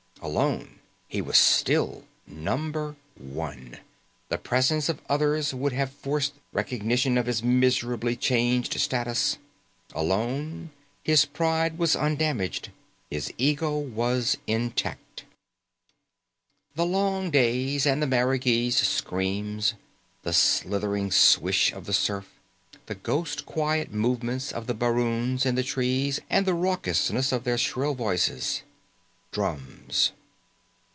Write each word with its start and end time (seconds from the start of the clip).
Alone, 0.23 0.79
he 1.07 1.19
was 1.19 1.35
still 1.35 2.05
Number 2.27 2.95
One. 3.17 3.79
The 4.29 4.37
presence 4.37 4.87
of 4.87 5.01
others 5.09 5.51
would 5.51 5.73
have 5.73 5.91
forced 5.91 6.33
recognition 6.53 7.17
of 7.17 7.25
his 7.25 7.41
miserably 7.41 8.15
changed 8.15 8.79
status. 8.79 9.39
Alone, 9.95 10.69
his 11.01 11.25
pride 11.25 11.79
was 11.79 11.95
undamaged. 11.95 12.69
His 13.09 13.33
ego 13.39 13.75
was 13.79 14.37
intact. 14.45 15.25
The 16.75 16.85
long 16.85 17.31
days, 17.31 17.87
and 17.87 17.99
the 17.99 18.05
marigees' 18.07 18.77
screams, 18.77 19.73
the 20.21 20.33
slithering 20.33 21.09
swish 21.09 21.73
of 21.73 21.87
the 21.87 21.93
surf, 21.93 22.29
the 22.85 22.93
ghost 22.93 23.47
quiet 23.47 23.91
movements 23.91 24.51
of 24.51 24.67
the 24.67 24.75
baroons 24.75 25.47
in 25.47 25.55
the 25.55 25.63
trees 25.63 26.19
and 26.29 26.45
the 26.45 26.53
raucousness 26.53 27.31
of 27.31 27.43
their 27.43 27.57
shrill 27.57 27.95
voices. 27.95 28.61
Drums. 29.31 30.11